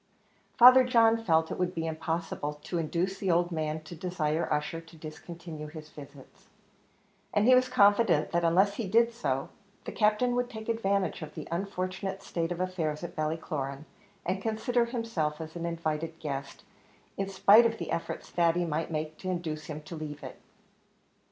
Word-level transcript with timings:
Father 0.57 0.83
John 0.83 1.23
felt 1.23 1.51
it 1.51 1.59
would 1.59 1.75
be 1.75 1.85
impossible 1.85 2.55
to 2.63 2.79
induce 2.79 3.19
the 3.19 3.29
old 3.29 3.51
man 3.51 3.83
to 3.83 3.93
desire 3.93 4.51
Ussher 4.51 4.81
to 4.81 4.97
discontinue 4.97 5.67
his 5.67 5.91
visits, 5.91 6.47
and 7.35 7.45
he 7.47 7.53
was 7.53 7.69
confident 7.69 8.31
that 8.31 8.43
unless 8.43 8.77
he 8.77 8.87
did 8.87 9.13
so, 9.13 9.49
the 9.85 9.91
Captain 9.91 10.33
would 10.35 10.49
take 10.49 10.67
advantage 10.69 11.21
of 11.21 11.35
the 11.35 11.47
unfortunate 11.51 12.23
state 12.23 12.51
of 12.51 12.59
affairs 12.59 13.03
at 13.03 13.15
Ballycloran, 13.15 13.85
and 14.25 14.41
consider 14.41 14.85
himself 14.85 15.39
as 15.39 15.55
an 15.55 15.67
invited 15.67 16.17
guest, 16.19 16.63
in 17.15 17.29
spite 17.29 17.67
of 17.67 17.77
the 17.77 17.91
efforts 17.91 18.27
Thady 18.31 18.65
might 18.65 18.89
make 18.89 19.19
to 19.19 19.29
induce 19.29 19.65
him 19.65 19.83
to 19.83 19.95
leave 19.95 20.23
it. 20.23 20.39